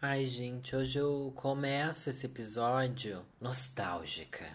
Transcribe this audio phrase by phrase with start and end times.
[0.00, 4.48] Ai, gente, hoje eu começo esse episódio nostálgica.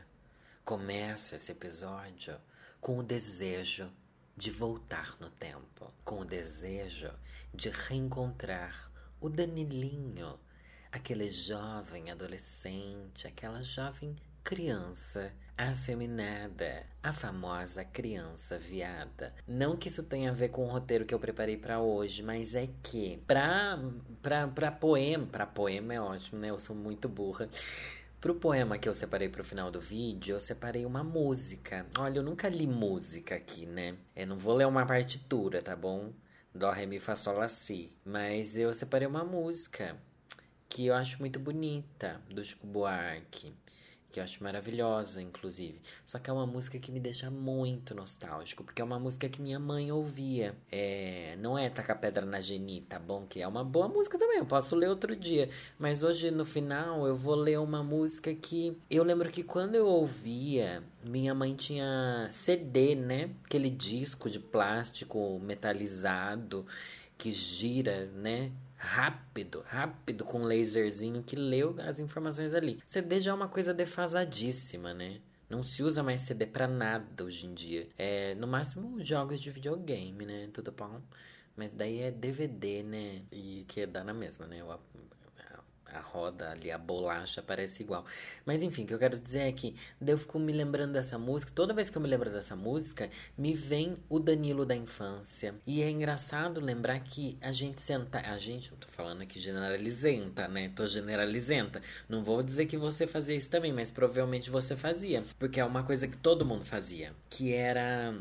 [0.63, 2.39] Começo esse episódio
[2.79, 3.91] com o desejo
[4.37, 7.11] de voltar no tempo, com o desejo
[7.53, 8.89] de reencontrar
[9.19, 10.39] o Danilinho,
[10.89, 19.33] aquele jovem adolescente, aquela jovem criança afeminada, a famosa criança viada.
[19.47, 22.53] Não que isso tenha a ver com o roteiro que eu preparei para hoje, mas
[22.53, 23.79] é que pra,
[24.21, 26.49] pra, pra poema, pra poema é ótimo, né?
[26.49, 27.49] Eu sou muito burra.
[28.19, 31.85] Pro poema que eu separei pro final do vídeo, eu separei uma música.
[31.97, 33.95] Olha, eu nunca li música aqui, né?
[34.15, 36.11] Eu não vou ler uma partitura, tá bom?
[36.53, 37.91] Dó, ré, mi, fá, sol, lá, si.
[38.05, 39.97] Mas eu separei uma música
[40.67, 43.53] que eu acho muito bonita, do Chico Buarque
[44.13, 45.81] que eu acho maravilhosa, inclusive.
[46.05, 49.41] Só que é uma música que me deixa muito nostálgico, porque é uma música que
[49.41, 50.55] minha mãe ouvia.
[50.71, 53.25] É, não é Taca Pedra na Geni, tá bom?
[53.25, 55.49] Que é uma boa música também, eu posso ler outro dia.
[55.79, 59.87] Mas hoje, no final, eu vou ler uma música que eu lembro que quando eu
[59.87, 63.31] ouvia, minha mãe tinha CD, né?
[63.43, 66.67] Aquele disco de plástico metalizado
[67.17, 68.51] que gira, né?
[68.83, 72.79] Rápido, rápido com um laserzinho que leu as informações ali.
[72.85, 75.21] CD já é uma coisa defasadíssima, né?
[75.49, 77.87] Não se usa mais CD para nada hoje em dia.
[77.97, 80.49] É, no máximo jogos de videogame, né?
[80.51, 81.01] Tudo bom.
[81.55, 83.21] Mas daí é DVD, né?
[83.31, 84.61] E que dá na mesma, né?
[85.93, 88.05] A roda ali, a bolacha parece igual.
[88.45, 91.51] Mas enfim, o que eu quero dizer é que eu fico me lembrando dessa música.
[91.53, 95.55] Toda vez que eu me lembro dessa música, me vem o Danilo da infância.
[95.65, 98.19] E é engraçado lembrar que a gente senta.
[98.19, 100.71] A gente, eu tô falando aqui generalizenta, né?
[100.75, 101.81] Tô generalizenta.
[102.07, 105.23] Não vou dizer que você fazia isso também, mas provavelmente você fazia.
[105.37, 107.13] Porque é uma coisa que todo mundo fazia.
[107.29, 108.13] Que era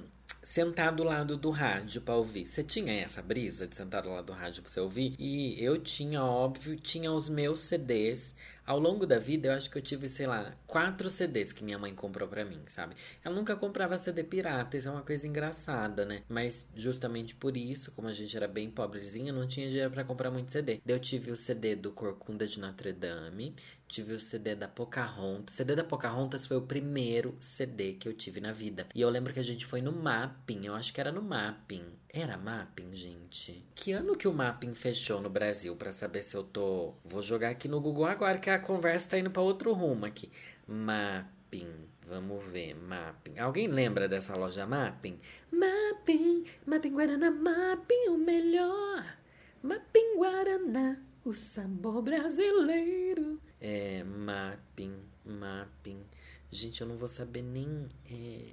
[0.43, 2.47] sentar do lado do rádio para ouvir.
[2.47, 5.15] Você tinha essa brisa de sentar do lado do rádio para você ouvir?
[5.19, 8.35] E eu tinha, óbvio, tinha os meus CDs
[8.67, 11.79] ao longo da vida, eu acho que eu tive, sei lá, quatro CDs que minha
[11.79, 12.95] mãe comprou para mim, sabe?
[13.25, 16.23] Ela nunca comprava CD pirata, isso é uma coisa engraçada, né?
[16.29, 20.31] Mas justamente por isso, como a gente era bem pobrezinha, não tinha dinheiro para comprar
[20.31, 20.81] muito CD.
[20.85, 23.55] Daí eu tive o CD do Corcunda de Notre Dame,
[23.89, 25.55] tive o CD da Pocahontas.
[25.55, 28.87] CD da Pocahontas foi o primeiro CD que eu tive na vida.
[28.95, 31.85] E eu lembro que a gente foi no Mapping, eu acho que era no Mapping.
[32.15, 33.65] Era Mapping, gente?
[33.75, 36.93] Que ano que o Mapping fechou no Brasil para saber se eu tô.
[37.03, 40.31] Vou jogar aqui no Google agora que a conversa tá indo para outro rumo aqui.
[40.69, 41.73] Mapping.
[42.07, 43.39] Vamos ver, Mapping.
[43.39, 45.19] Alguém lembra dessa loja Mapping?
[45.51, 49.17] Mapping, Mapping Guaraná, Mapping o melhor.
[49.63, 53.41] Mapping Guaraná, o sabor brasileiro.
[53.59, 56.05] É, Mapping, Mapping.
[56.51, 57.89] Gente, eu não vou saber nem.
[58.11, 58.51] É,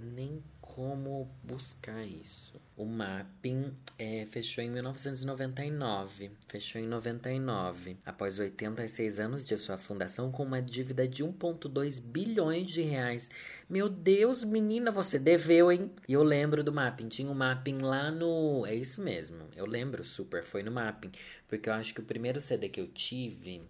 [0.00, 0.42] nem
[0.78, 2.54] como buscar isso.
[2.76, 6.30] O mapping é, fechou em 1999.
[6.46, 12.70] Fechou em 99, após 86 anos de sua fundação, com uma dívida de 1,2 bilhões
[12.70, 13.28] de reais.
[13.68, 15.90] Meu Deus, menina, você deveu, hein?
[16.06, 17.08] E eu lembro do mapping.
[17.08, 18.64] Tinha um mapping lá no.
[18.64, 19.48] É isso mesmo.
[19.56, 20.44] Eu lembro super.
[20.44, 21.10] Foi no mapping.
[21.48, 23.62] Porque eu acho que o primeiro CD que eu tive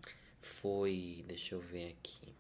[0.43, 1.25] foi.
[1.27, 2.37] Deixa eu ver aqui.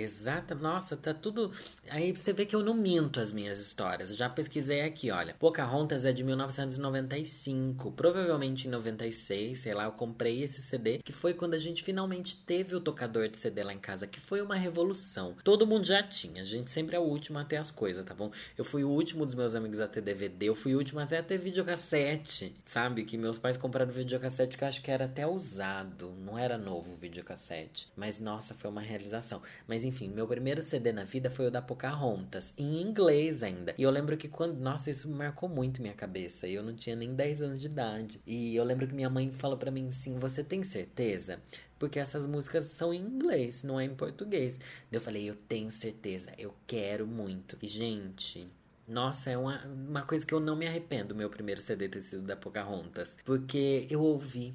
[0.00, 1.52] Exata, nossa, tá tudo.
[1.90, 4.14] Aí você vê que eu não minto as minhas histórias.
[4.14, 5.34] Já pesquisei aqui, olha.
[5.38, 11.34] Pocahontas é de 1995, provavelmente em 96, sei lá, eu comprei esse CD, que foi
[11.34, 14.54] quando a gente finalmente teve o tocador de CD lá em casa, que foi uma
[14.54, 15.34] revolução.
[15.42, 18.14] Todo mundo já tinha, a gente sempre é o último a ter as coisas, tá
[18.14, 18.30] bom?
[18.56, 21.18] Eu fui o último dos meus amigos a ter DVD, eu fui o último até
[21.18, 23.04] a ter videocassete, sabe?
[23.04, 26.92] Que meus pais compraram videocassete que eu acho que era até usado, não era novo
[26.92, 27.88] o videocassete.
[27.96, 29.42] Mas nossa, foi uma realização.
[29.66, 33.74] Mas enfim, meu primeiro CD na vida foi o da Pocahontas, em inglês ainda.
[33.76, 34.58] E eu lembro que quando.
[34.58, 36.46] Nossa, isso marcou muito minha cabeça.
[36.46, 38.22] Eu não tinha nem 10 anos de idade.
[38.26, 41.40] E eu lembro que minha mãe falou para mim assim: Você tem certeza?
[41.78, 44.60] Porque essas músicas são em inglês, não é em português.
[44.92, 47.56] Eu falei: Eu tenho certeza, eu quero muito.
[47.62, 48.48] E, gente.
[48.86, 52.22] Nossa, é uma, uma coisa que eu não me arrependo, meu primeiro CD ter sido
[52.22, 53.18] da Pocahontas.
[53.22, 54.54] Porque eu ouvi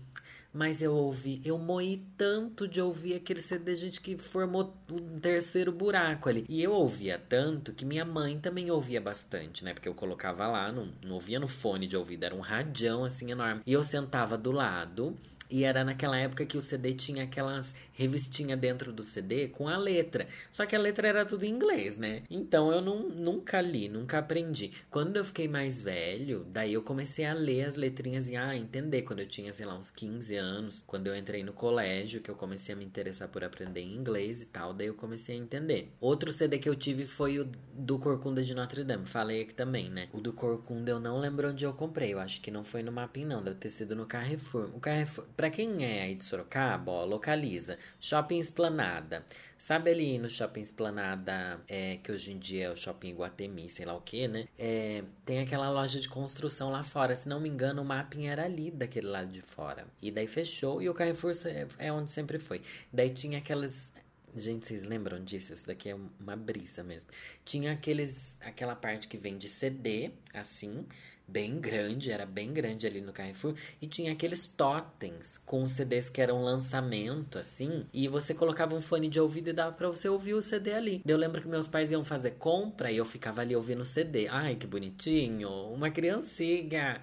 [0.54, 5.72] mas eu ouvi, eu moí tanto de ouvir aquele CD, gente, que formou um terceiro
[5.72, 6.46] buraco ali.
[6.48, 9.74] E eu ouvia tanto que minha mãe também ouvia bastante, né?
[9.74, 13.32] Porque eu colocava lá, não, não ouvia no fone de ouvido, era um radião assim
[13.32, 13.64] enorme.
[13.66, 15.18] E eu sentava do lado
[15.54, 19.78] E era naquela época que o CD tinha aquelas revistinhas dentro do CD com a
[19.78, 20.28] letra.
[20.50, 22.24] Só que a letra era tudo em inglês, né?
[22.28, 24.72] Então eu não, nunca li, nunca aprendi.
[24.90, 29.04] Quando eu fiquei mais velho, daí eu comecei a ler as letrinhas e a entender.
[29.04, 32.36] Quando eu tinha, sei lá, uns 15 anos, quando eu entrei no colégio, que eu
[32.36, 35.94] comecei a me interessar por aprender inglês e tal, daí eu comecei a entender.
[36.02, 39.06] Outro CD que eu tive foi o do Corcunda de Notre Dame.
[39.06, 40.10] Falei aqui também, né?
[40.12, 42.12] O do Corcunda eu não lembro onde eu comprei.
[42.12, 43.44] Eu acho que não foi no Mapim, não.
[43.44, 44.72] Deve ter sido no Carrefour.
[44.74, 47.78] O Carrefour, pra quem é aí de Sorocaba, ó, localiza.
[48.00, 49.26] Shopping Esplanada.
[49.58, 53.86] Sabe ali no Shopping Esplanada, é, que hoje em dia é o Shopping Iguatemi, sei
[53.86, 54.48] lá o que, né?
[54.58, 57.14] É, tem aquela loja de construção lá fora.
[57.14, 59.86] Se não me engano, o Mapping era ali daquele lado de fora.
[60.02, 61.34] E daí fechou e o Carrefour
[61.78, 62.62] é onde sempre foi.
[62.94, 63.92] Daí tinha aquelas
[64.36, 65.54] Gente, vocês lembram disso?
[65.54, 67.12] Isso daqui é uma brisa mesmo.
[67.46, 70.88] Tinha aqueles, aquela parte que vem de CD, assim,
[71.28, 76.22] bem grande, era bem grande ali no Carrefour, e tinha aqueles totens com CDs que
[76.22, 80.34] eram lançamento, assim, e você colocava um fone de ouvido e dava para você ouvir
[80.34, 81.02] o CD ali.
[81.06, 84.28] Eu lembro que meus pais iam fazer compra e eu ficava ali ouvindo o CD.
[84.28, 87.02] Ai, que bonitinho, uma criancinha,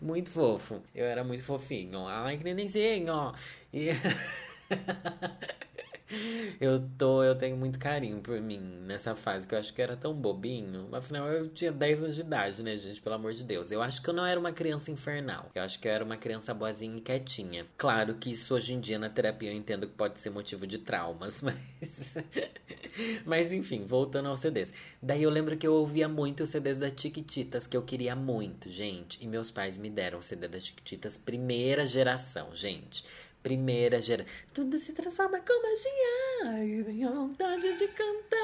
[0.00, 0.82] muito fofo.
[0.94, 2.06] Eu era muito fofinho.
[2.06, 3.32] Ai, que nenenzinho.
[3.72, 3.88] E...
[6.60, 9.96] Eu tô, eu tenho muito carinho por mim nessa fase que eu acho que era
[9.96, 10.88] tão bobinho.
[10.92, 13.00] Afinal, eu tinha 10 anos de idade, né, gente?
[13.00, 13.70] Pelo amor de Deus.
[13.72, 15.50] Eu acho que eu não era uma criança infernal.
[15.54, 17.66] Eu acho que eu era uma criança boazinha e quietinha.
[17.76, 20.78] Claro que isso hoje em dia na terapia eu entendo que pode ser motivo de
[20.78, 22.14] traumas, mas.
[23.24, 24.72] mas enfim, voltando aos CDs.
[25.02, 28.70] Daí eu lembro que eu ouvia muito os CDs da Tiquititas, que eu queria muito,
[28.70, 29.22] gente.
[29.22, 33.04] E meus pais me deram o CD da Tiquititas, primeira geração, gente
[33.42, 34.32] primeira geração.
[34.54, 38.38] Tudo se transforma com magia e a vontade de cantar.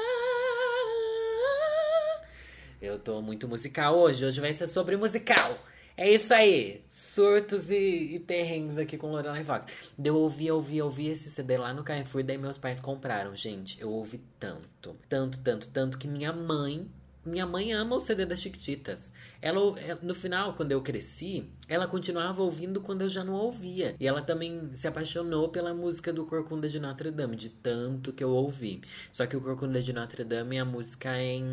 [2.81, 4.25] Eu tô muito musical hoje.
[4.25, 5.57] Hoje vai ser sobre musical.
[5.97, 6.81] É isso aí.
[6.87, 9.65] Surtos e, e perrengues aqui com Lorelai Fox.
[10.01, 12.23] Eu ouvi, ouvi, ouvi esse CD lá no Carrefour.
[12.23, 13.35] Daí meus pais compraram.
[13.35, 14.95] Gente, eu ouvi tanto.
[15.09, 16.89] Tanto, tanto, tanto que minha mãe
[17.25, 19.11] minha mãe ama o CD das Chiquititas.
[19.41, 23.95] Ela, é, no final, quando eu cresci, ela continuava ouvindo quando eu já não ouvia.
[23.99, 28.23] E ela também se apaixonou pela música do Corcunda de Notre Dame, de tanto que
[28.23, 28.81] eu ouvi.
[29.11, 31.45] Só que o Corcunda de Notre Dame, a música é em.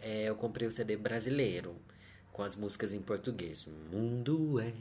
[0.00, 1.76] É, eu comprei o CD brasileiro,
[2.32, 3.66] com as músicas em português.
[3.66, 4.72] O mundo é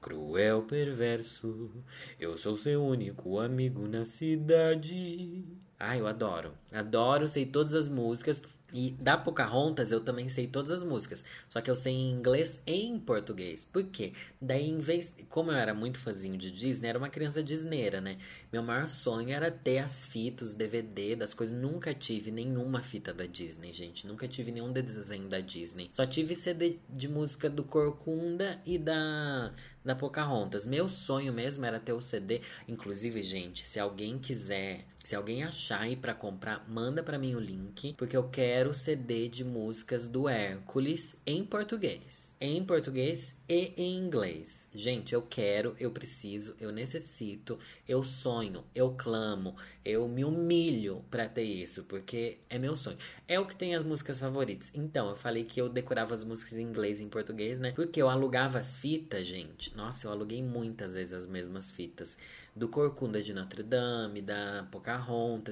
[0.00, 1.70] cruel, perverso.
[2.18, 5.44] Eu sou seu único amigo na cidade.
[5.78, 6.52] Ah, eu adoro.
[6.72, 8.44] Adoro, sei todas as músicas.
[8.72, 12.62] E da Pocahontas eu também sei todas as músicas, só que eu sei em inglês
[12.66, 13.64] e em português.
[13.64, 14.12] Por quê?
[14.40, 15.16] Daí, em vez.
[15.28, 18.18] Como eu era muito fãzinho de Disney, era uma criança disneira, né?
[18.52, 21.56] Meu maior sonho era ter as fitas, DVD das coisas.
[21.56, 24.06] Nunca tive nenhuma fita da Disney, gente.
[24.06, 25.88] Nunca tive nenhum desenho da Disney.
[25.92, 29.52] Só tive CD de música do Corcunda e da
[29.84, 30.66] da Pocahontas.
[30.66, 32.40] Meu sonho mesmo era ter o CD.
[32.68, 37.40] Inclusive, gente, se alguém quiser, se alguém achar aí para comprar, manda para mim o
[37.40, 42.36] link, porque eu quero CD de músicas do Hércules em português.
[42.40, 44.68] Em português e em inglês.
[44.74, 47.58] Gente, eu quero, eu preciso, eu necessito,
[47.88, 52.96] eu sonho, eu clamo, eu me humilho para ter isso, porque é meu sonho.
[53.26, 54.70] É o que tem as músicas favoritas.
[54.74, 57.72] Então, eu falei que eu decorava as músicas em inglês e em português, né?
[57.72, 62.16] Porque eu alugava as fitas, gente nossa, eu aluguei muitas vezes as mesmas fitas
[62.54, 64.91] do Corcunda de Notre Dame, da Pocahontas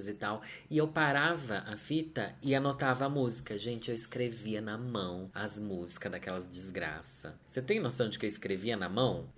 [0.09, 0.43] e tal.
[0.69, 3.59] E eu parava a fita e anotava a música.
[3.59, 7.38] Gente, eu escrevia na mão as músicas daquelas desgraça.
[7.47, 9.29] Você tem noção de que eu escrevia na mão?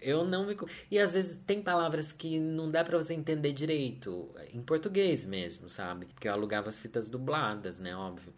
[0.00, 0.56] Eu não me.
[0.90, 5.68] E às vezes tem palavras que não dá para você entender direito, em português mesmo,
[5.68, 6.06] sabe?
[6.06, 7.94] Porque eu alugava as fitas dubladas, né?
[7.96, 8.32] Óbvio.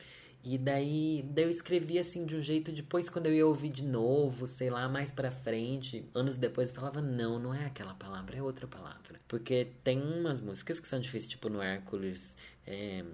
[0.44, 3.84] E daí, daí eu escrevi assim de um jeito, depois quando eu ia ouvir de
[3.84, 8.36] novo, sei lá, mais pra frente, anos depois eu falava, não, não é aquela palavra,
[8.36, 9.20] é outra palavra.
[9.28, 13.04] Porque tem umas músicas que são difíceis, tipo no Hércules, é,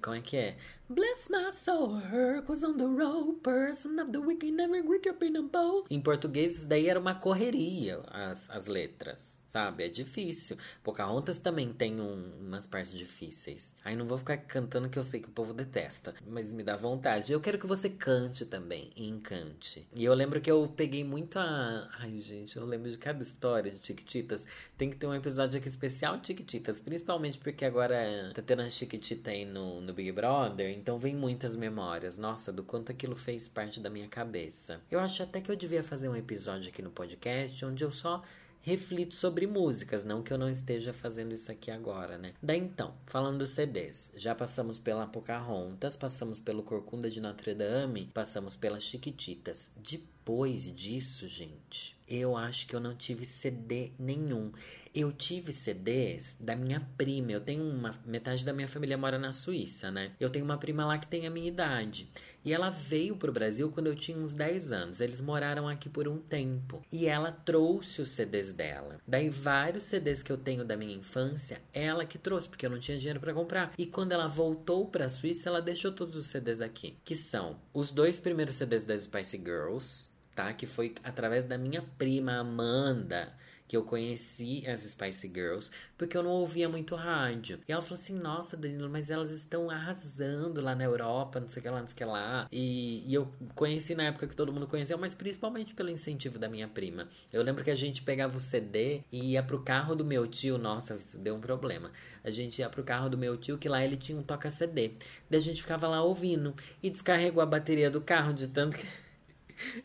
[0.00, 0.56] como é que é?
[0.88, 5.36] Bless my soul, Hercules on the road, person of the wicked never greet up in
[5.36, 5.84] a bowl.
[5.90, 9.82] Em português, isso daí era uma correria, as, as letras, sabe?
[9.82, 10.56] É difícil.
[10.84, 13.74] Pocahontas também tem um, umas partes difíceis.
[13.84, 16.76] Aí não vou ficar cantando que eu sei que o povo detesta, mas me dá
[16.76, 17.32] vontade.
[17.32, 19.88] Eu quero que você cante também, e encante.
[19.92, 21.90] E eu lembro que eu peguei muito a.
[21.98, 24.46] Ai, gente, eu lembro de cada história de Tiquititas.
[24.78, 29.32] Tem que ter um episódio aqui especial Tiquititas, principalmente porque agora tá tendo a Chiquitita
[29.32, 32.16] aí no, no Big Brother, então vem muitas memórias.
[32.16, 34.80] Nossa, do quanto aquilo fez parte da minha cabeça.
[34.88, 38.22] Eu acho até que eu devia fazer um episódio aqui no podcast onde eu só
[38.62, 42.34] reflito sobre músicas, não que eu não esteja fazendo isso aqui agora, né?
[42.42, 48.10] Daí então, falando dos CDs, já passamos pela Pocahontas, passamos pelo Corcunda de Notre Dame,
[48.12, 49.70] passamos pelas Chiquititas.
[49.76, 54.52] Depois disso, gente, Eu acho que eu não tive CD nenhum.
[54.94, 57.32] Eu tive CDs da minha prima.
[57.32, 57.92] Eu tenho uma.
[58.06, 60.12] Metade da minha família mora na Suíça, né?
[60.20, 62.08] Eu tenho uma prima lá que tem a minha idade.
[62.44, 65.00] E ela veio pro Brasil quando eu tinha uns 10 anos.
[65.00, 66.80] Eles moraram aqui por um tempo.
[66.92, 69.00] E ela trouxe os CDs dela.
[69.06, 72.78] Daí, vários CDs que eu tenho da minha infância, ela que trouxe, porque eu não
[72.78, 73.74] tinha dinheiro para comprar.
[73.76, 76.96] E quando ela voltou pra Suíça, ela deixou todos os CDs aqui.
[77.04, 80.52] Que são os dois primeiros CDs das Spice Girls tá?
[80.52, 83.34] Que foi através da minha prima Amanda
[83.68, 87.58] que eu conheci as Spice Girls, porque eu não ouvia muito rádio.
[87.68, 91.60] E ela falou assim: Nossa, Danilo, mas elas estão arrasando lá na Europa, não sei
[91.60, 92.48] o que lá, não sei o que lá.
[92.52, 96.48] E, e eu conheci na época que todo mundo conheceu, mas principalmente pelo incentivo da
[96.48, 97.08] minha prima.
[97.32, 100.58] Eu lembro que a gente pegava o CD e ia pro carro do meu tio.
[100.58, 101.90] Nossa, isso deu um problema.
[102.22, 104.92] A gente ia pro carro do meu tio, que lá ele tinha um toca-CD.
[105.28, 109.05] Daí a gente ficava lá ouvindo e descarregou a bateria do carro de tanto que.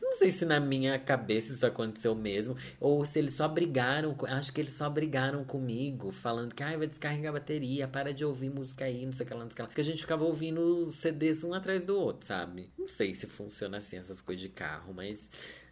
[0.01, 4.51] Não sei se na minha cabeça isso aconteceu mesmo, ou se eles só brigaram, acho
[4.51, 8.49] que eles só brigaram comigo, falando que, ai, vai descarregar a bateria, para de ouvir
[8.49, 9.67] música aí, não sei o que lá, não sei o que lá.
[9.67, 12.69] Porque a gente ficava ouvindo CDs um atrás do outro, sabe?
[12.77, 15.31] Não sei se funciona assim essas coisas de carro, mas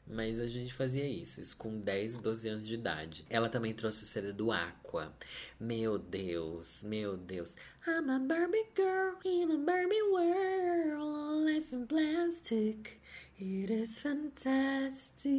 [0.09, 3.25] mas a gente fazia isso, isso com 10, 12 anos de idade.
[3.29, 5.13] Ela também trouxe o CD do Aqua.
[5.59, 7.55] Meu Deus, meu Deus.
[7.87, 12.99] I'm a Barbie girl in a Barbie world, life in plastic.
[13.39, 15.29] It is fantastic.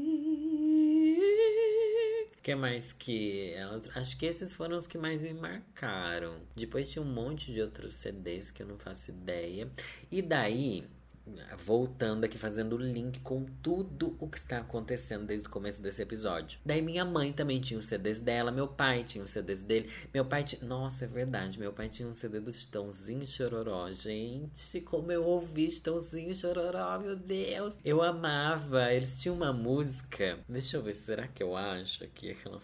[2.42, 3.80] que mais que ela.
[3.94, 6.40] Acho que esses foram os que mais me marcaram.
[6.56, 9.70] Depois tinha um monte de outros CDs que eu não faço ideia.
[10.10, 10.88] E daí
[11.58, 16.58] voltando aqui, fazendo link com tudo o que está acontecendo desde o começo desse episódio.
[16.64, 19.90] Daí minha mãe também tinha os CDs dela, meu pai tinha os CDs dele.
[20.12, 20.62] Meu pai tinha...
[20.62, 23.90] Nossa, é verdade, meu pai tinha um CD do Chitãozinho Chororó.
[23.90, 27.78] Gente, como eu ouvi Chitãozinho Chororó, meu Deus.
[27.84, 28.92] Eu amava.
[28.92, 30.38] Eles tinham uma música...
[30.48, 32.60] Deixa eu ver, será que eu acho aqui aquela...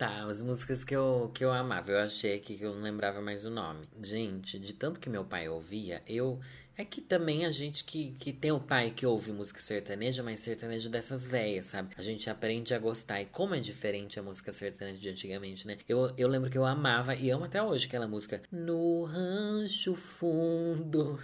[0.00, 1.92] Tá, as músicas que eu, que eu amava.
[1.92, 3.86] Eu achei aqui que eu não lembrava mais o nome.
[4.00, 6.40] Gente, de tanto que meu pai ouvia, eu
[6.74, 10.38] é que também a gente que, que tem o pai que ouve música sertaneja, mas
[10.38, 11.90] sertaneja dessas velhas, sabe?
[11.98, 13.20] A gente aprende a gostar.
[13.20, 15.76] E como é diferente a música sertaneja de antigamente, né?
[15.86, 18.40] Eu, eu lembro que eu amava e amo até hoje aquela música.
[18.50, 21.22] No rancho fundo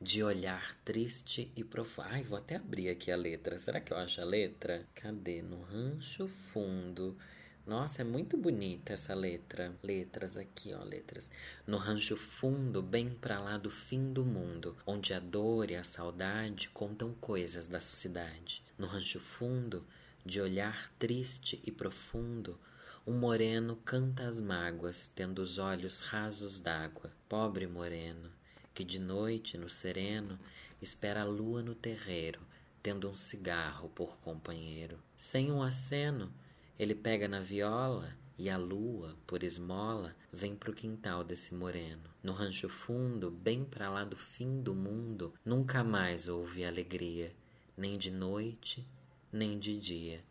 [0.00, 2.08] de olhar triste e profundo.
[2.10, 3.58] Ai, vou até abrir aqui a letra.
[3.58, 4.86] Será que eu acho a letra?
[4.94, 5.42] Cadê?
[5.42, 7.14] No rancho fundo
[7.66, 9.74] nossa, é muito bonita essa letra.
[9.82, 11.30] Letras aqui, ó, letras.
[11.66, 15.82] No rancho fundo, bem pra lá do fim do mundo, onde a dor e a
[15.82, 18.62] saudade contam coisas da cidade.
[18.76, 19.86] No rancho fundo,
[20.26, 22.60] de olhar triste e profundo,
[23.06, 27.10] um moreno canta as mágoas, tendo os olhos rasos d'água.
[27.28, 28.30] Pobre moreno,
[28.74, 30.38] que de noite no sereno
[30.82, 32.40] espera a lua no terreiro,
[32.82, 34.98] tendo um cigarro por companheiro.
[35.16, 36.30] Sem um aceno,
[36.78, 42.02] ele pega na viola e a lua, por esmola, vem pro quintal desse moreno.
[42.22, 47.32] No rancho fundo, bem para lá do fim do mundo, nunca mais houve alegria,
[47.76, 48.84] nem de noite,
[49.32, 50.24] nem de dia.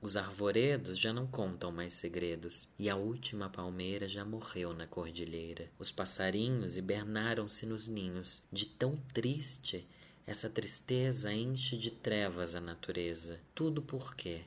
[0.00, 5.70] Os arvoredos já não contam mais segredos, e a última palmeira já morreu na cordilheira.
[5.78, 8.44] Os passarinhos hibernaram-se nos ninhos.
[8.52, 9.88] De tão triste,
[10.24, 13.40] essa tristeza enche de trevas a natureza.
[13.54, 14.44] Tudo por quê?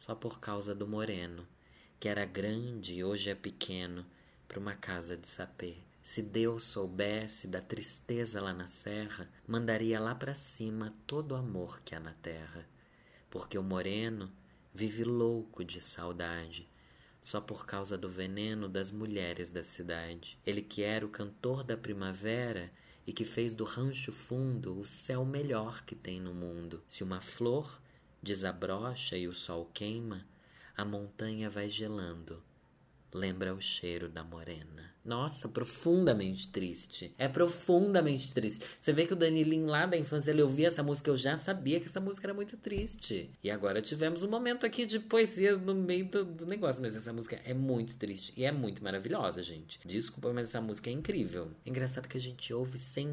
[0.00, 1.46] Só por causa do moreno,
[2.00, 4.06] que era grande e hoje é pequeno,
[4.48, 5.76] para uma casa de sapê.
[6.02, 11.82] Se Deus soubesse da tristeza lá na serra, mandaria lá para cima todo o amor
[11.82, 12.66] que há na terra,
[13.28, 14.32] porque o moreno
[14.72, 16.66] vive louco de saudade,
[17.20, 20.38] só por causa do veneno das mulheres da cidade.
[20.46, 22.72] Ele que era o cantor da primavera
[23.06, 26.82] e que fez do rancho fundo o céu melhor que tem no mundo.
[26.88, 27.78] Se uma flor
[28.22, 30.26] desabrocha e o sol queima,
[30.76, 32.42] a montanha vai gelando.
[33.12, 34.90] Lembra o cheiro da morena.
[35.04, 37.12] Nossa, profundamente triste.
[37.18, 38.64] É profundamente triste.
[38.78, 41.80] Você vê que o Danilinho lá da infância, ele ouvia essa música, eu já sabia
[41.80, 43.30] que essa música era muito triste.
[43.42, 47.12] E agora tivemos um momento aqui de poesia no meio do, do negócio, mas essa
[47.12, 49.80] música é muito triste e é muito maravilhosa, gente.
[49.84, 51.50] Desculpa, mas essa música é incrível.
[51.64, 53.08] engraçado que a gente ouve sem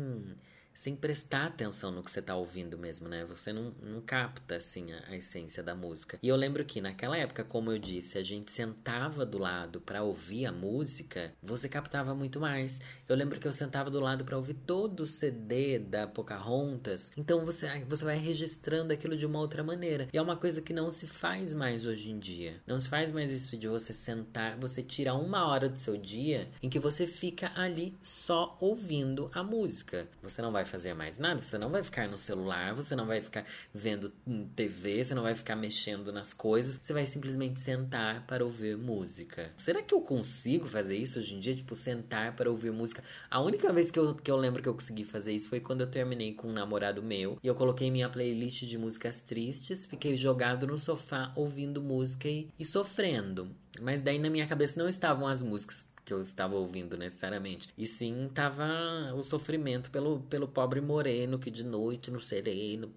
[0.78, 3.26] sem prestar atenção no que você tá ouvindo mesmo, né?
[3.26, 6.20] Você não, não capta, assim, a, a, essência da música.
[6.22, 10.04] E eu lembro que naquela época, como eu disse, a gente sentava do lado para
[10.04, 12.80] ouvir a música, você captava muito mais.
[13.10, 17.12] Eu lembro que eu sentava do lado para ouvir todo o CD da Pocahontas.
[17.18, 20.08] Então você, você vai registrando aquilo de uma outra maneira.
[20.14, 22.62] E é uma coisa que não se faz mais hoje em dia.
[22.68, 26.48] Não se faz mais isso de você sentar, você tira uma hora do seu dia
[26.62, 30.08] em que você fica ali só ouvindo a música.
[30.22, 33.22] Você não vai fazer mais nada, você não vai ficar no celular, você não vai
[33.22, 34.12] ficar vendo
[34.56, 39.52] TV, você não vai ficar mexendo nas coisas, você vai simplesmente sentar para ouvir música.
[39.56, 41.56] Será que eu consigo fazer isso hoje em dia?
[41.56, 43.04] Tipo, sentar para ouvir música.
[43.30, 45.82] A única vez que eu, que eu lembro que eu consegui fazer isso foi quando
[45.82, 50.16] eu terminei com um namorado meu e eu coloquei minha playlist de músicas tristes, fiquei
[50.16, 53.50] jogado no sofá ouvindo música e, e sofrendo.
[53.82, 57.68] Mas daí na minha cabeça não estavam as músicas que eu estava ouvindo necessariamente.
[57.78, 58.66] E sim tava
[59.14, 62.90] o sofrimento pelo, pelo pobre moreno que de noite no sereno,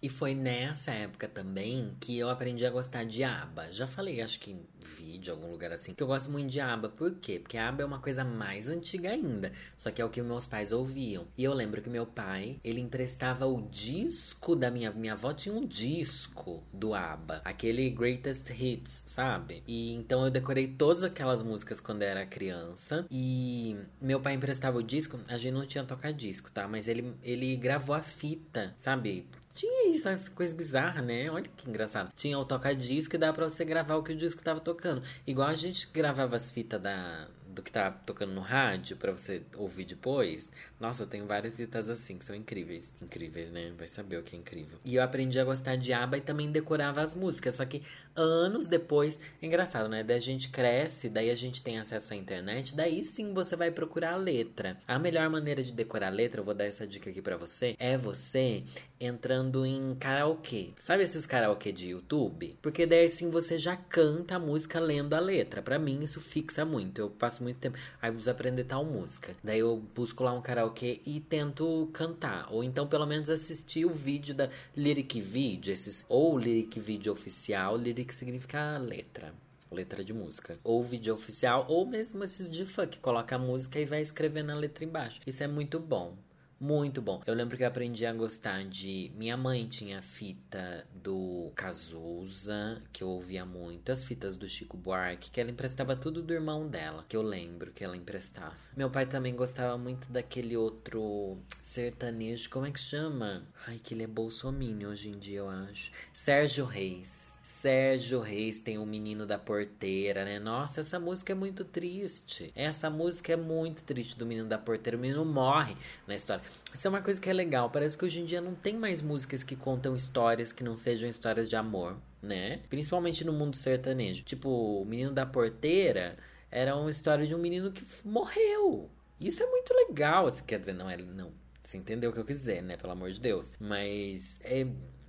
[0.00, 3.70] E foi nessa época também que eu aprendi a gostar de aba.
[3.70, 6.88] Já falei, acho que em vídeo, algum lugar assim, que eu gosto muito de aba.
[6.88, 7.38] Por quê?
[7.38, 9.52] Porque aba é uma coisa mais antiga ainda.
[9.76, 11.26] Só que é o que meus pais ouviam.
[11.36, 15.54] E eu lembro que meu pai, ele emprestava o disco da minha minha avó tinha
[15.54, 19.62] um disco do aba, aquele Greatest Hits, sabe?
[19.66, 23.06] E então eu decorei todas aquelas músicas quando era criança.
[23.10, 25.20] E meu pai emprestava o disco.
[25.28, 26.66] A gente não tinha tocar disco, tá?
[26.68, 29.26] Mas ele, ele gravou a fita, sabe?
[29.54, 31.30] Tinha isso, essas coisas bizarras, né?
[31.30, 32.10] Olha que engraçado.
[32.16, 35.02] Tinha o toca-disco e dava pra você gravar o que o disco tava tocando.
[35.26, 39.42] Igual a gente gravava as fitas da, do que tá tocando no rádio para você
[39.56, 40.52] ouvir depois.
[40.80, 42.96] Nossa, eu tenho várias fitas assim que são incríveis.
[43.00, 43.72] Incríveis, né?
[43.76, 44.78] Vai saber o que é incrível.
[44.84, 47.56] E eu aprendi a gostar de ABBA e também decorava as músicas.
[47.56, 47.82] Só que
[48.16, 50.02] anos depois, é engraçado, né?
[50.02, 53.70] Daí a gente cresce, daí a gente tem acesso à internet, daí sim você vai
[53.70, 54.76] procurar a letra.
[54.86, 57.76] A melhor maneira de decorar a letra, eu vou dar essa dica aqui para você,
[57.78, 58.62] é você
[59.04, 60.70] entrando em karaokê.
[60.78, 62.56] Sabe esses karaokê de YouTube?
[62.62, 65.60] Porque daí sim você já canta a música lendo a letra.
[65.60, 67.00] Para mim isso fixa muito.
[67.00, 67.76] Eu passo muito tempo.
[68.00, 69.34] Aí preciso aprender tal música.
[69.42, 72.46] Daí eu busco lá um karaokê e tento cantar.
[72.52, 77.76] Ou então pelo menos assistir o vídeo da Lyric Video, esses ou Lyric Video oficial,
[77.76, 79.34] Lyric significa letra
[79.72, 80.58] letra de música.
[80.62, 84.54] Ou vídeo oficial, ou mesmo esses de funk, coloca a música e vai escrevendo a
[84.54, 85.20] letra embaixo.
[85.26, 86.16] Isso é muito bom.
[86.62, 87.20] Muito bom.
[87.26, 89.10] Eu lembro que eu aprendi a gostar de.
[89.16, 95.28] Minha mãe tinha fita do Cazuza, que eu ouvia muito, as fitas do Chico Buarque,
[95.28, 98.54] que ela emprestava tudo do irmão dela, que eu lembro que ela emprestava.
[98.76, 103.42] Meu pai também gostava muito daquele outro sertanejo, como é que chama?
[103.66, 105.90] Ai, que ele é bolsominion hoje em dia, eu acho.
[106.14, 107.40] Sérgio Reis.
[107.42, 110.38] Sérgio Reis tem o menino da porteira, né?
[110.38, 112.52] Nossa, essa música é muito triste.
[112.54, 114.96] Essa música é muito triste do menino da porteira.
[114.96, 116.51] O menino morre na história.
[116.72, 117.70] Isso é uma coisa que é legal.
[117.70, 121.08] Parece que hoje em dia não tem mais músicas que contam histórias que não sejam
[121.08, 122.60] histórias de amor, né?
[122.70, 124.22] Principalmente no mundo sertanejo.
[124.22, 126.16] Tipo, o menino da porteira
[126.50, 128.90] era uma história de um menino que morreu.
[129.20, 130.26] Isso é muito legal.
[130.26, 130.96] Assim, quer dizer, não é.
[130.96, 131.30] Não.
[131.62, 132.76] Você entendeu o que eu quis dizer, né?
[132.76, 133.52] Pelo amor de Deus.
[133.60, 134.66] Mas é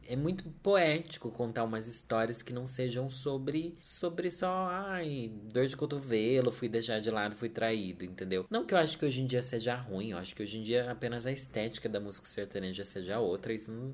[0.07, 5.75] é muito poético contar umas histórias que não sejam sobre sobre só ai, dor de
[5.75, 8.45] cotovelo, fui deixar de lado, fui traído, entendeu?
[8.49, 10.63] Não que eu acho que hoje em dia seja ruim, eu acho que hoje em
[10.63, 13.93] dia apenas a estética da música sertaneja seja outra, isso não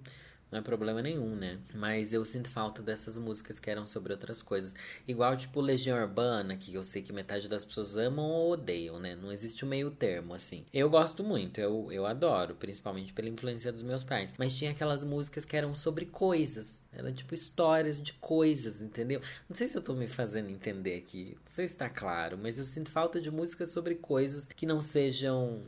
[0.51, 1.59] não é problema nenhum, né?
[1.73, 4.73] Mas eu sinto falta dessas músicas que eram sobre outras coisas.
[5.07, 9.15] Igual, tipo, Legião Urbana, que eu sei que metade das pessoas amam ou odeiam, né?
[9.15, 10.65] Não existe um meio termo, assim.
[10.73, 14.33] Eu gosto muito, eu, eu adoro, principalmente pela influência dos meus pais.
[14.37, 16.83] Mas tinha aquelas músicas que eram sobre coisas.
[16.91, 19.21] Eram, tipo, histórias de coisas, entendeu?
[19.47, 21.37] Não sei se eu tô me fazendo entender aqui.
[21.45, 24.81] Não sei se tá claro, mas eu sinto falta de músicas sobre coisas que não
[24.81, 25.61] sejam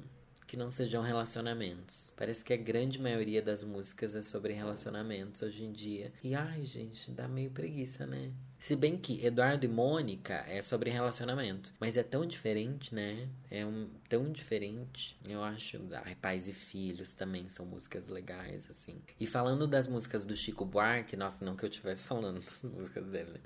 [0.52, 2.14] que não sejam relacionamentos.
[2.18, 6.12] Parece que a grande maioria das músicas é sobre relacionamentos hoje em dia.
[6.22, 8.34] E ai, gente, dá meio preguiça, né?
[8.62, 11.74] Se bem que Eduardo e Mônica é sobre relacionamento.
[11.80, 13.28] Mas é tão diferente, né?
[13.50, 15.20] É um, tão diferente.
[15.28, 15.82] Eu acho.
[16.06, 19.02] Ai, Pais e Filhos também são músicas legais, assim.
[19.20, 23.08] E falando das músicas do Chico Buarque, nossa, não que eu estivesse falando das músicas
[23.08, 23.40] dele, né?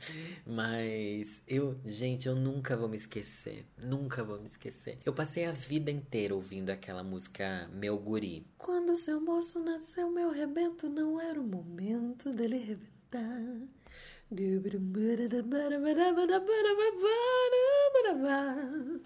[0.45, 3.65] Mas eu, gente, eu nunca vou me esquecer.
[3.81, 4.97] Nunca vou me esquecer.
[5.05, 8.45] Eu passei a vida inteira ouvindo aquela música Meu Guri.
[8.57, 13.65] Quando seu moço nasceu, meu rebento não era o momento dele rebentar.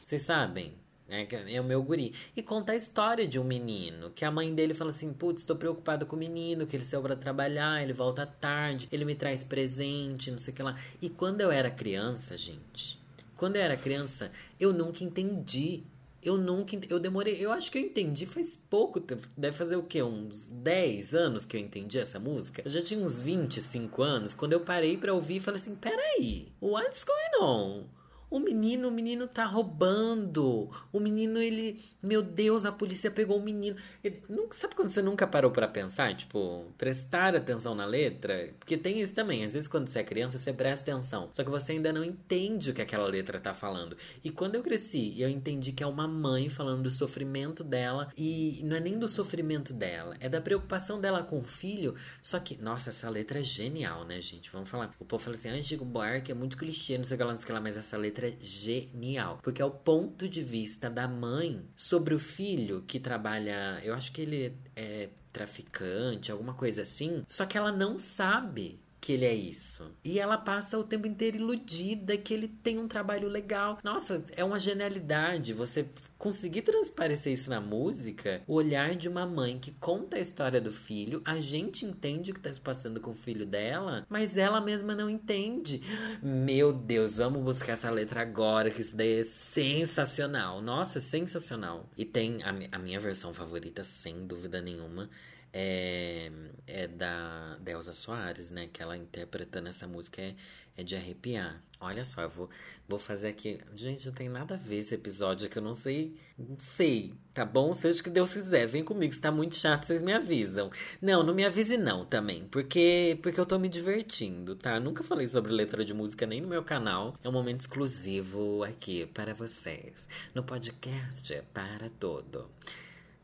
[0.03, 0.73] Vocês sabem?
[1.10, 2.13] É, é o meu guri.
[2.36, 4.12] E conta a história de um menino.
[4.12, 7.03] Que a mãe dele fala assim: Putz, tô preocupado com o menino, que ele saiu
[7.17, 10.75] trabalhar, ele volta tarde, ele me traz presente, não sei o que lá.
[11.01, 12.99] E quando eu era criança, gente,
[13.36, 15.84] quando eu era criança, eu nunca entendi
[16.21, 16.77] eu nunca.
[16.89, 17.36] Eu demorei.
[17.43, 19.27] Eu acho que eu entendi faz pouco tempo.
[19.38, 20.03] Deve fazer o quê?
[20.03, 22.62] Uns 10 anos que eu entendi essa música?
[22.65, 24.34] Eu já tinha uns 25 anos.
[24.34, 27.98] Quando eu parei para ouvir, falei assim: peraí, what's going on?
[28.29, 30.69] O menino, o menino tá roubando.
[30.91, 31.83] O menino, ele.
[32.01, 33.75] Meu Deus, a polícia pegou o menino.
[34.03, 36.15] Ele, nunca, sabe quando você nunca parou para pensar?
[36.15, 38.53] Tipo, prestar atenção na letra?
[38.59, 39.43] Porque tem isso também.
[39.43, 41.29] Às vezes, quando você é criança, você presta atenção.
[41.33, 43.97] Só que você ainda não entende o que aquela letra tá falando.
[44.23, 48.11] E quando eu cresci, eu entendi que é uma mãe falando do sofrimento dela.
[48.15, 51.95] E não é nem do sofrimento dela, é da preocupação dela com o filho.
[52.21, 54.51] Só que, nossa, essa letra é genial, né, gente?
[54.51, 54.93] Vamos falar.
[54.99, 57.31] O povo fala assim: ah, Chico Buarque é muito clichê, não sei o que lá,
[57.31, 59.39] não sei o que lá, mas essa letra é genial.
[59.41, 63.82] Porque é o ponto de vista da mãe sobre o filho que trabalha.
[63.84, 67.23] Eu acho que ele é traficante, alguma coisa assim.
[67.27, 69.91] Só que ela não sabe que ele é isso.
[70.03, 73.77] E ela passa o tempo inteiro iludida que ele tem um trabalho legal.
[73.83, 78.41] Nossa, é uma genialidade você conseguir transparecer isso na música.
[78.45, 82.33] O olhar de uma mãe que conta a história do filho, a gente entende o
[82.33, 85.81] que está se passando com o filho dela, mas ela mesma não entende.
[86.21, 90.62] Meu Deus, vamos buscar essa letra agora, que isso daí é sensacional.
[90.62, 91.89] Nossa, sensacional.
[91.97, 95.09] E tem a, a minha versão favorita, sem dúvida nenhuma
[95.53, 96.31] é,
[96.67, 98.69] é da Delza Soares, né?
[98.71, 100.35] Que ela interpretando essa música é,
[100.77, 101.62] é de arrepiar.
[101.81, 102.49] Olha só, eu vou,
[102.88, 103.59] vou fazer aqui.
[103.73, 106.13] Gente, não tem nada a ver esse episódio que eu não sei.
[106.38, 107.73] Não sei, tá bom?
[107.73, 108.67] Seja o que Deus quiser.
[108.67, 110.69] Vem comigo, se tá muito chato, vocês me avisam.
[111.01, 112.45] Não, não me avise não também.
[112.49, 114.77] Porque, porque eu tô me divertindo, tá?
[114.77, 117.17] Nunca falei sobre letra de música nem no meu canal.
[117.23, 120.09] É um momento exclusivo aqui para vocês.
[120.35, 122.49] No podcast é para todo.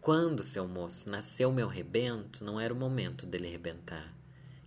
[0.06, 4.14] Quando, seu moço, nasceu meu rebento, não era o momento dele rebentar.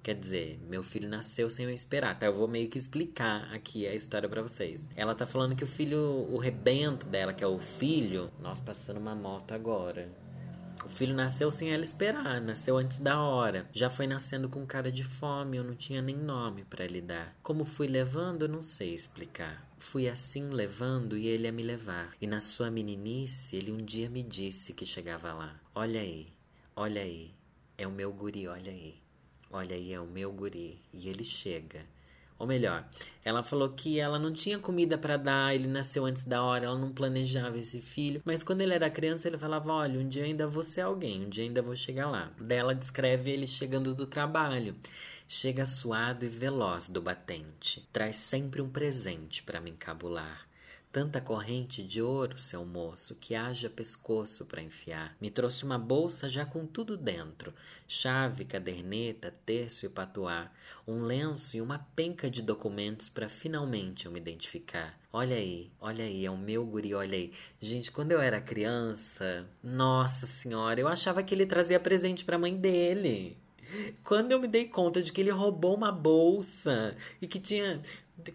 [0.03, 2.27] Quer dizer, meu filho nasceu sem eu esperar, tá?
[2.27, 4.90] Eu vou meio que explicar aqui a história para vocês.
[4.96, 5.96] Ela tá falando que o filho,
[6.29, 10.11] o rebento dela, que é o filho, nós passando uma moto agora.
[10.85, 13.68] O filho nasceu sem ela esperar, nasceu antes da hora.
[13.72, 17.33] Já foi nascendo com cara de fome, eu não tinha nem nome para lhe dar.
[17.44, 19.67] Como fui levando, eu não sei explicar.
[19.79, 22.14] Fui assim levando e ele a me levar.
[22.21, 25.61] E na sua meninice, ele um dia me disse que chegava lá.
[25.75, 26.27] Olha aí,
[26.75, 27.33] olha aí,
[27.77, 29.01] é o meu guri, olha aí.
[29.51, 30.83] Olha aí, é o meu guri.
[30.93, 31.87] E ele chega.
[32.38, 32.88] Ou melhor,
[33.24, 36.79] ela falou que ela não tinha comida para dar, ele nasceu antes da hora, ela
[36.79, 40.46] não planejava esse filho, mas quando ele era criança ele falava: "Olha, um dia ainda
[40.46, 42.31] vou ser alguém, um dia ainda vou chegar lá".
[42.40, 44.77] Daí ela descreve ele chegando do trabalho.
[45.27, 50.48] Chega suado e veloz do batente, traz sempre um presente para me encabular.
[50.90, 55.14] Tanta corrente de ouro, seu moço, que haja pescoço para enfiar.
[55.20, 57.53] Me trouxe uma bolsa já com tudo dentro:
[57.87, 60.51] chave, caderneta, terço e patuá,
[60.87, 64.98] um lenço e uma penca de documentos para finalmente eu me identificar.
[65.12, 67.33] Olha aí, olha aí, é o meu guri, olha aí.
[67.61, 72.38] Gente, quando eu era criança, nossa senhora, eu achava que ele trazia presente para a
[72.38, 73.37] mãe dele.
[74.03, 77.83] Quando eu me dei conta de que ele roubou uma bolsa e que tinha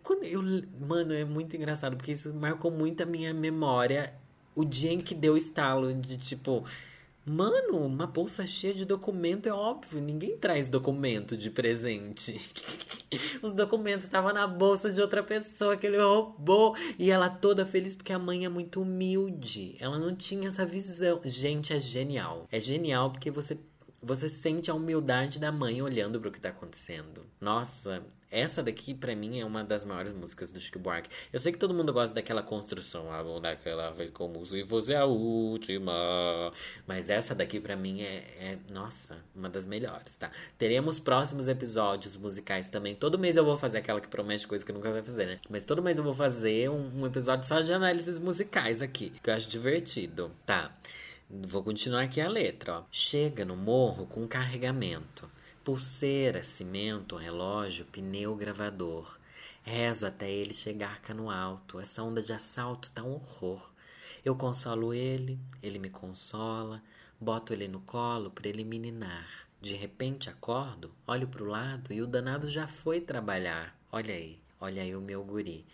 [0.01, 0.41] quando eu,
[0.79, 4.13] mano, é muito engraçado, porque isso marcou muito a minha memória.
[4.55, 6.63] O dia em que deu estalo de tipo.
[7.25, 12.51] Mano, uma bolsa cheia de documento é óbvio, ninguém traz documento de presente.
[13.41, 16.75] Os documentos estavam na bolsa de outra pessoa que ele roubou.
[16.99, 19.77] E ela toda feliz porque a mãe é muito humilde.
[19.79, 21.21] Ela não tinha essa visão.
[21.23, 22.45] Gente, é genial.
[22.51, 23.57] É genial porque você
[24.03, 27.25] você sente a humildade da mãe olhando para o que tá acontecendo.
[27.39, 31.09] Nossa, essa daqui para mim é uma das maiores músicas do Chico Buarque.
[31.31, 33.05] Eu sei que todo mundo gosta daquela construção,
[33.39, 36.51] daquela vez como se fosse a última.
[36.87, 40.31] Mas essa daqui para mim é, é, nossa, uma das melhores, tá?
[40.57, 42.95] Teremos próximos episódios musicais também.
[42.95, 45.39] Todo mês eu vou fazer aquela que promete coisa que nunca vai fazer, né?
[45.47, 49.29] Mas todo mês eu vou fazer um, um episódio só de análises musicais aqui, que
[49.29, 50.75] eu acho divertido, tá?
[51.29, 52.83] Vou continuar aqui a letra, ó.
[52.91, 55.29] Chega no morro com carregamento.
[55.63, 59.17] Pulseira, cimento, relógio, pneu, gravador.
[59.61, 61.79] Rezo até ele chegar cá no alto.
[61.79, 63.71] Essa onda de assalto tá um horror.
[64.25, 66.83] Eu consolo ele, ele me consola.
[67.17, 69.47] Boto ele no colo para ele me ninar.
[69.61, 73.73] De repente acordo, olho pro lado e o danado já foi trabalhar.
[73.89, 75.65] Olha aí, olha aí o meu guri.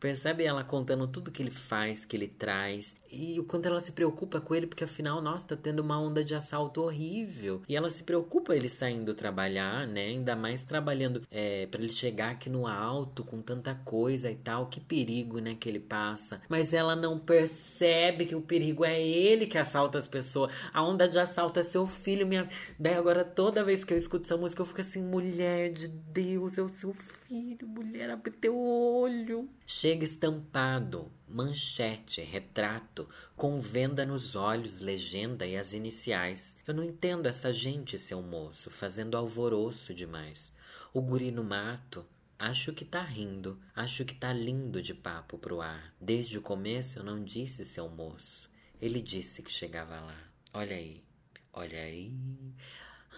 [0.00, 3.92] Percebe ela contando tudo que ele faz, que ele traz, e o quanto ela se
[3.92, 7.60] preocupa com ele, porque afinal, nossa, tá tendo uma onda de assalto horrível.
[7.68, 10.06] E ela se preocupa ele saindo trabalhar, né?
[10.06, 14.66] Ainda mais trabalhando é, para ele chegar aqui no alto com tanta coisa e tal.
[14.66, 16.40] Que perigo, né, que ele passa.
[16.48, 20.54] Mas ela não percebe que o perigo é ele que assalta as pessoas.
[20.72, 22.48] A onda de assalto é seu filho, minha.
[22.78, 26.56] Daí agora, toda vez que eu escuto essa música, eu fico assim, mulher de Deus,
[26.56, 27.19] é o seu filho,
[27.66, 29.48] mulher, abre teu olho.
[29.66, 36.56] Chega estampado, manchete, retrato, com venda nos olhos, legenda e as iniciais.
[36.66, 40.54] Eu não entendo essa gente, seu moço, fazendo alvoroço demais.
[40.92, 42.04] O guri no mato,
[42.40, 45.94] Acho que tá rindo, acho que tá lindo de papo pro ar.
[46.00, 48.48] Desde o começo eu não disse seu moço.
[48.80, 50.18] Ele disse que chegava lá.
[50.54, 51.04] Olha aí,
[51.52, 52.14] olha aí.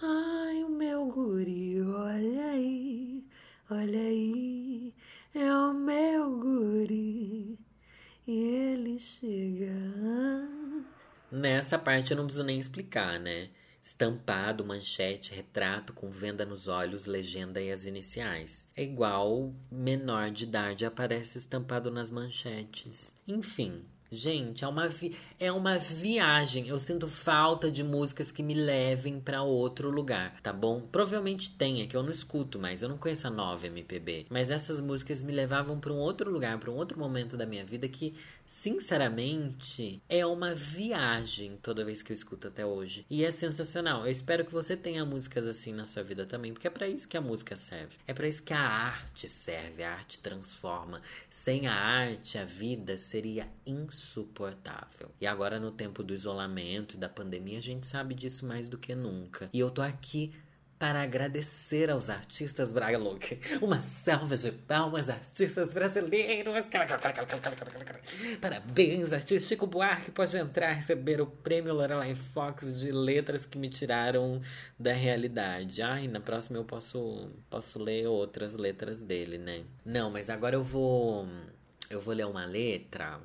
[0.02, 1.61] Ai, o meu guri,
[11.62, 13.48] Nessa parte eu não preciso nem explicar, né?
[13.80, 18.68] Estampado, manchete, retrato com venda nos olhos, legenda e as iniciais.
[18.76, 23.14] É igual menor de idade aparece estampado nas manchetes.
[23.28, 26.68] Enfim, Gente, é uma, vi é uma viagem.
[26.68, 30.82] Eu sinto falta de músicas que me levem para outro lugar, tá bom?
[30.82, 32.82] Provavelmente tenha, que eu não escuto mais.
[32.82, 34.26] Eu não conheço a nova MPB.
[34.28, 37.64] Mas essas músicas me levavam para um outro lugar, para um outro momento da minha
[37.64, 38.12] vida que,
[38.44, 43.06] sinceramente, é uma viagem toda vez que eu escuto até hoje.
[43.08, 44.04] E é sensacional.
[44.04, 47.08] Eu espero que você tenha músicas assim na sua vida também, porque é para isso
[47.08, 47.96] que a música serve.
[48.06, 49.82] É para isso que a arte serve.
[49.82, 51.00] A arte transforma.
[51.30, 55.10] Sem a arte, a vida seria insuportável insuportável.
[55.20, 58.76] E agora, no tempo do isolamento e da pandemia, a gente sabe disso mais do
[58.76, 59.48] que nunca.
[59.52, 60.32] E eu tô aqui
[60.82, 63.38] para agradecer aos artistas Braga Louca.
[63.62, 66.52] Uma salva de palmas, artistas brasileiros.
[68.40, 73.68] Parabéns, artista Chico Buarque pode entrar receber o prêmio Lorelai Fox de letras que me
[73.68, 74.40] tiraram
[74.76, 75.80] da realidade.
[75.82, 79.62] Ai, na próxima eu posso, posso ler outras letras dele, né?
[79.84, 81.28] Não, mas agora eu vou
[81.90, 83.20] eu vou ler uma letra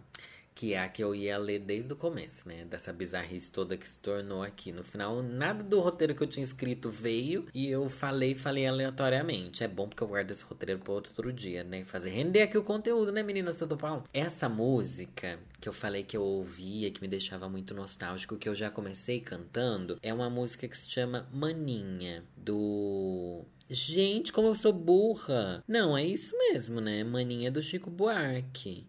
[0.58, 2.66] que é a que eu ia ler desde o começo, né?
[2.66, 4.72] Dessa bizarrice toda que se tornou aqui.
[4.72, 9.64] No final, nada do roteiro que eu tinha escrito veio e eu falei, falei aleatoriamente.
[9.64, 11.86] É bom porque eu guardo esse roteiro para outro dia, né?
[11.86, 13.56] Fazer render aqui o conteúdo, né, meninas?
[13.56, 14.04] Tudo bom?
[14.12, 18.56] Essa música que eu falei que eu ouvia, que me deixava muito nostálgico, que eu
[18.56, 24.74] já comecei cantando, é uma música que se chama Maninha, do Gente, como eu sou
[24.74, 25.64] burra!
[25.68, 27.04] Não, é isso mesmo, né?
[27.04, 28.88] Maninha do Chico Buarque.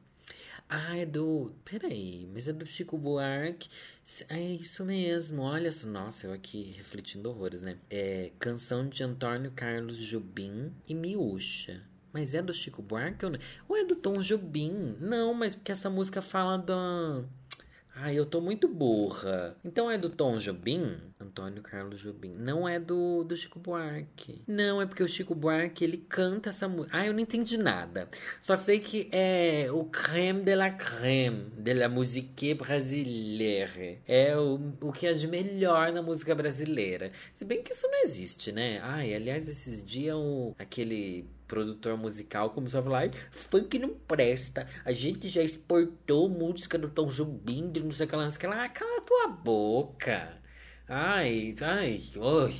[0.68, 1.52] Ah, é do.
[1.64, 3.70] Peraí, mas é do Chico Buarque.
[4.28, 5.86] É isso mesmo, olha só.
[5.86, 7.78] Nossa, eu aqui refletindo horrores, né?
[7.88, 11.82] É canção de Antônio Carlos Jobim e Miúcha.
[12.12, 13.38] Mas é do Chico Buarque ou não?
[13.66, 14.96] Ou é do Tom Jobim?
[15.00, 17.24] Não, mas porque essa música fala da.
[17.94, 19.56] Ai, eu tô muito burra.
[19.64, 20.98] Então é do Tom Jobim?
[21.38, 22.34] Antônio Carlos Jobim.
[22.36, 24.42] Não é do, do Chico Buarque.
[24.46, 26.96] Não, é porque o Chico Buarque, ele canta essa música.
[26.96, 28.08] Ah, eu não entendi nada.
[28.40, 33.98] Só sei que é o creme de la creme de la musique brasileira.
[34.06, 37.12] É o, o que é de melhor na música brasileira.
[37.32, 38.80] Se bem que isso não existe, né?
[38.82, 44.92] Ai, aliás, esses dias o, aquele produtor musical começou a falar: funk não presta, a
[44.92, 49.28] gente já exportou música do Tom Jobim, de não sei o que lá, cala tua
[49.28, 50.38] boca.
[50.90, 52.54] Ai, ai, oi.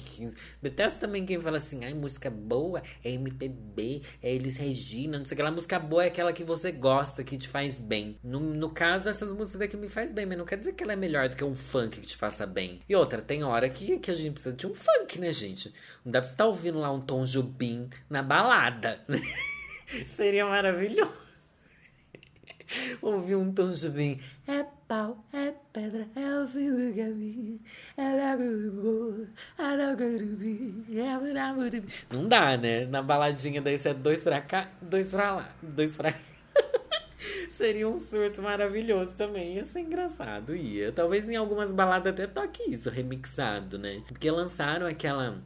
[0.60, 5.34] Detesto também quem fala assim, ai, música boa é MPB, é Elis Regina, não sei
[5.34, 5.50] o que lá.
[5.50, 8.18] Música boa é aquela que você gosta, que te faz bem.
[8.22, 10.92] No, no caso, essas músicas daqui me faz bem, mas não quer dizer que ela
[10.92, 12.82] é melhor do que um funk que te faça bem.
[12.86, 15.72] E outra, tem hora que, que a gente precisa de um funk, né, gente?
[16.04, 19.00] Não dá pra você estar tá ouvindo lá um Tom Jubim na balada.
[20.06, 21.27] Seria maravilhoso.
[23.00, 24.20] Ouvir um Tom Jubim.
[24.46, 27.60] É pau, é pedra, é o fim do caminho.
[27.96, 28.14] É
[32.10, 32.86] Não dá, né?
[32.86, 36.18] Na baladinha daí você é dois pra cá, dois pra lá, dois pra cá.
[37.50, 39.56] Seria um surto maravilhoso também.
[39.56, 40.92] Ia ser engraçado, ia.
[40.92, 44.02] Talvez em algumas baladas até toque isso, remixado, né?
[44.06, 45.42] Porque lançaram aquela.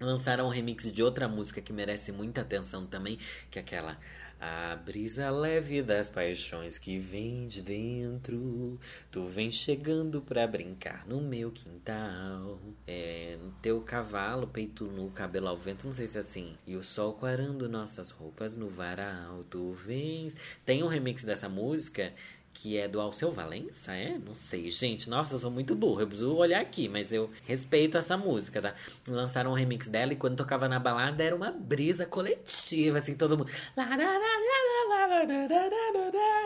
[0.00, 3.18] Lançaram um remix de outra música que merece muita atenção também,
[3.50, 3.96] que é aquela.
[4.46, 8.78] A brisa leve das paixões que vem de dentro.
[9.10, 12.60] Tu vem chegando pra brincar no meu quintal.
[12.86, 16.58] É, no teu cavalo, peito nu, cabelo ao vento, não sei se é assim.
[16.66, 19.44] E o sol quarando nossas roupas no varal.
[19.44, 20.36] Tu vens.
[20.62, 22.12] Tem um remix dessa música
[22.54, 24.16] que é do Alceu Valença, é?
[24.16, 24.70] Não sei.
[24.70, 26.00] Gente, nossa, eu sou muito burro.
[26.00, 28.74] Eu preciso olhar aqui, mas eu respeito essa música, tá?
[29.08, 33.36] Lançaram um remix dela e quando tocava na balada era uma brisa coletiva, assim, todo
[33.36, 33.50] mundo.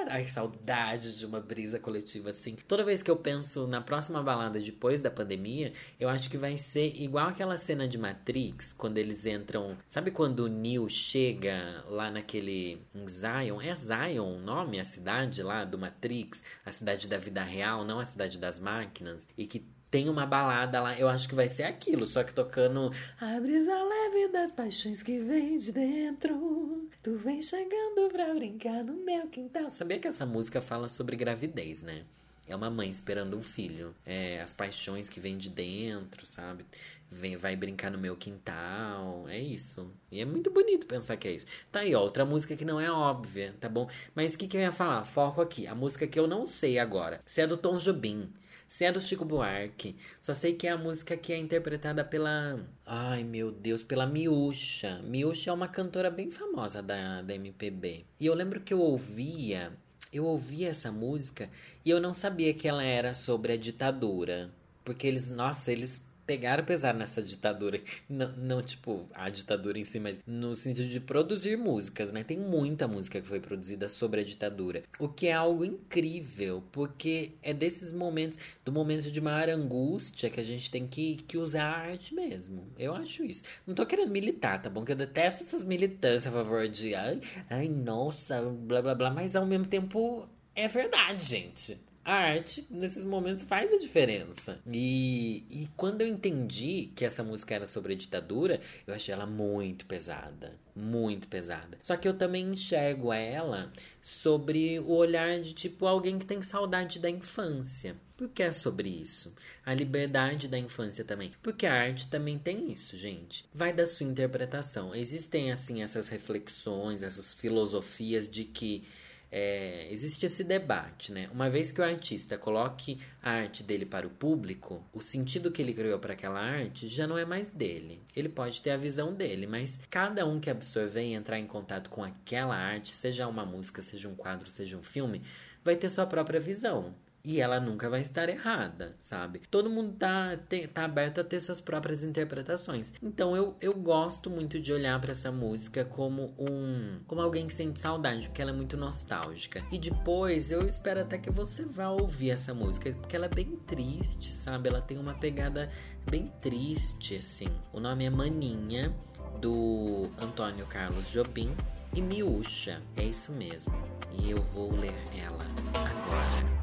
[0.08, 2.56] Ai, que saudade de uma brisa coletiva assim.
[2.66, 6.56] Toda vez que eu penso na próxima balada depois da pandemia, eu acho que vai
[6.56, 9.76] ser igual aquela cena de Matrix, quando eles entram.
[9.86, 12.80] Sabe quando o Neo chega lá naquele.
[13.08, 13.60] Zion?
[13.60, 15.78] É Zion o nome, a cidade lá do?
[15.78, 20.26] Matrix, a cidade da vida real, não a cidade das máquinas, e que tem uma
[20.26, 24.50] balada lá, eu acho que vai ser aquilo, só que tocando A brisa leve das
[24.50, 30.08] paixões que vem de dentro Tu vem chegando pra brincar no meu quintal Sabia que
[30.08, 32.04] essa música fala sobre gravidez, né?
[32.48, 33.94] É uma mãe esperando um filho.
[34.06, 36.64] É as paixões que vêm de dentro, sabe?
[37.10, 39.28] Vem, vai brincar no meu quintal.
[39.28, 39.92] É isso.
[40.10, 41.46] E é muito bonito pensar que é isso.
[41.70, 43.86] Tá aí, ó, outra música que não é óbvia, tá bom?
[44.14, 45.04] Mas o que, que eu ia falar?
[45.04, 45.66] Foco aqui.
[45.66, 47.20] A música que eu não sei agora.
[47.26, 48.32] Se é do Tom Jobim.
[48.68, 49.96] Se é do Chico Buarque.
[50.20, 52.60] Só sei que é a música que é interpretada pela.
[52.84, 55.00] Ai, meu Deus, pela Miúcha.
[55.04, 58.04] Miúcha é uma cantora bem famosa da, da MPB.
[58.20, 59.72] E eu lembro que eu ouvia.
[60.12, 61.50] Eu ouvia essa música
[61.84, 64.50] e eu não sabia que ela era sobre a ditadura.
[64.84, 67.80] Porque eles, nossa, eles pegaram pesado nessa ditadura.
[68.06, 72.22] Não, não, tipo, a ditadura em si, mas no sentido de produzir músicas, né?
[72.22, 74.82] Tem muita música que foi produzida sobre a ditadura.
[74.98, 80.38] O que é algo incrível, porque é desses momentos, do momento de maior angústia, que
[80.38, 82.68] a gente tem que, que usar a arte mesmo.
[82.78, 83.42] Eu acho isso.
[83.66, 84.84] Não tô querendo militar, tá bom?
[84.84, 89.34] Que eu detesto essas militâncias a favor de ai, ai, nossa, blá blá blá, mas
[89.34, 94.58] ao mesmo tempo é verdade, gente a arte nesses momentos faz a diferença.
[94.66, 99.26] E, e quando eu entendi que essa música era sobre a ditadura, eu achei ela
[99.26, 100.56] muito pesada.
[100.74, 101.76] Muito pesada.
[101.82, 106.98] Só que eu também enxergo ela sobre o olhar de tipo alguém que tem saudade
[106.98, 107.94] da infância.
[108.16, 109.34] Porque é sobre isso.
[109.64, 111.32] A liberdade da infância também.
[111.42, 113.44] Porque a arte também tem isso, gente.
[113.52, 114.94] Vai da sua interpretação.
[114.94, 118.84] Existem, assim, essas reflexões, essas filosofias de que
[119.30, 121.28] é, existe esse debate, né?
[121.32, 125.60] Uma vez que o artista coloque a arte dele para o público, o sentido que
[125.60, 128.00] ele criou para aquela arte já não é mais dele.
[128.16, 131.90] Ele pode ter a visão dele, mas cada um que absorver e entrar em contato
[131.90, 135.22] com aquela arte, seja uma música, seja um quadro, seja um filme,
[135.62, 136.94] vai ter sua própria visão.
[137.24, 139.40] E ela nunca vai estar errada, sabe?
[139.50, 140.38] Todo mundo tá,
[140.72, 142.94] tá aberto a ter suas próprias interpretações.
[143.02, 147.00] Então eu, eu gosto muito de olhar para essa música como um.
[147.06, 149.64] como alguém que sente saudade, porque ela é muito nostálgica.
[149.70, 153.56] E depois eu espero até que você vá ouvir essa música, porque ela é bem
[153.66, 154.68] triste, sabe?
[154.68, 155.68] Ela tem uma pegada
[156.08, 157.48] bem triste, assim.
[157.72, 158.94] O nome é Maninha,
[159.40, 161.54] do Antônio Carlos Jobim.
[161.94, 163.74] E Miúcha, é isso mesmo.
[164.12, 165.38] E eu vou ler ela
[165.74, 166.57] agora.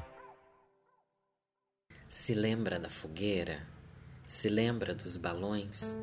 [2.17, 3.59] Se lembra da fogueira?
[4.25, 5.99] Se lembra dos balões?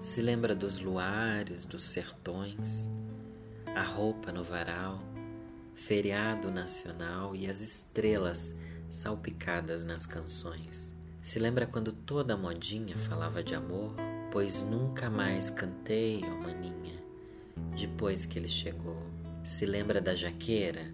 [0.00, 2.90] Se lembra dos luares, dos sertões?
[3.66, 4.98] A roupa no varal,
[5.74, 8.58] feriado nacional e as estrelas
[8.90, 10.96] salpicadas nas canções.
[11.22, 13.94] Se lembra quando toda modinha falava de amor?
[14.32, 16.98] Pois nunca mais cantei, ó oh maninha,
[17.78, 19.06] depois que ele chegou.
[19.44, 20.90] Se lembra da jaqueira,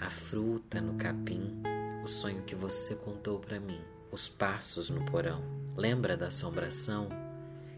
[0.00, 1.60] a fruta no capim,
[2.02, 5.42] o sonho que você contou para mim os passos no porão.
[5.76, 7.08] Lembra da assombração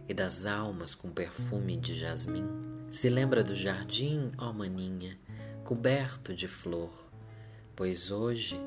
[0.08, 2.46] e das almas com perfume de jasmim?
[2.90, 5.18] Se lembra do jardim, ó maninha,
[5.64, 6.92] coberto de flor,
[7.76, 8.60] pois hoje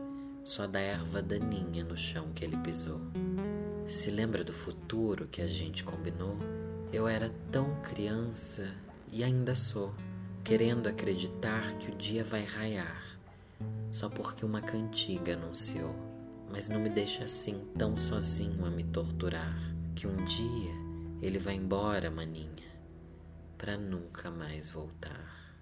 [0.46, 3.02] só dá erva daninha no chão que ele pisou.
[3.88, 6.38] Se lembra do futuro que a gente combinou?
[6.92, 8.74] Eu era tão criança
[9.12, 9.94] e ainda sou,
[10.44, 13.18] querendo acreditar que o dia vai raiar,
[13.92, 16.13] só porque uma cantiga anunciou
[16.54, 19.58] mas não me deixe assim tão sozinho a me torturar,
[19.96, 20.72] que um dia
[21.20, 22.72] ele vai embora, maninha,
[23.58, 25.58] para nunca mais voltar.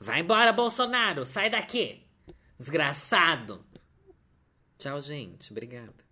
[0.00, 1.26] Vai embora, Bolsonaro!
[1.26, 2.02] Sai daqui!
[2.58, 3.62] Desgraçado!
[4.78, 5.50] Tchau, gente.
[5.50, 6.07] Obrigada.